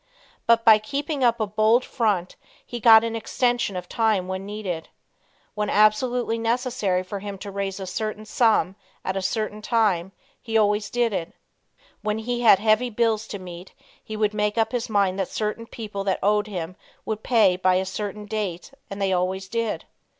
But 0.47 0.65
by 0.65 0.79
keeping 0.79 1.23
up 1.23 1.39
a 1.39 1.45
bold 1.45 1.85
front 1.85 2.35
he 2.65 2.79
got 2.79 3.03
an 3.03 3.15
extension 3.15 3.75
of 3.75 3.87
time 3.87 4.27
when 4.27 4.47
needed. 4.47 4.89
When 5.53 5.69
absolutely 5.69 6.39
necessary 6.39 7.03
for 7.03 7.19
him 7.19 7.37
to 7.37 7.51
raise 7.51 7.79
a 7.79 7.85
certain 7.85 8.25
sum 8.25 8.75
at 9.05 9.15
a 9.15 9.21
certain 9.21 9.61
time 9.61 10.11
he 10.41 10.57
always 10.57 10.89
did 10.89 11.13
it. 11.13 11.33
When 12.01 12.17
he 12.17 12.41
had 12.41 12.57
heavy 12.57 12.89
bills 12.89 13.27
to 13.27 13.37
meet 13.37 13.73
he 14.03 14.17
would 14.17 14.33
make 14.33 14.57
up 14.57 14.71
his 14.71 14.89
mind 14.89 15.19
that 15.19 15.27
certain 15.27 15.67
people 15.67 16.03
that 16.05 16.17
owed 16.23 16.47
him 16.47 16.77
would 17.05 17.21
pay 17.21 17.55
by 17.55 17.75
a 17.75 17.85
certain 17.85 18.25
date 18.25 18.71
and 18.89 18.99
they 18.99 19.13
always 19.13 19.47
did. 19.47 19.85